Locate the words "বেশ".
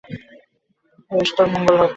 1.11-1.29